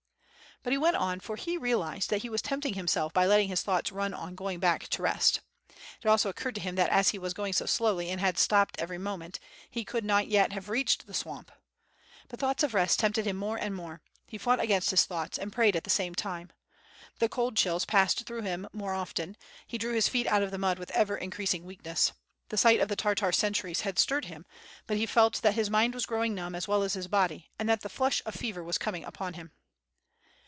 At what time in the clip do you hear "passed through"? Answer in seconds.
17.83-18.43